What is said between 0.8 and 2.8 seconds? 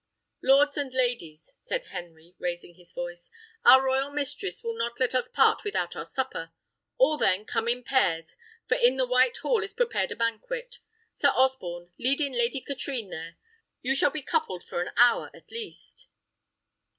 ladies," said Henry, raising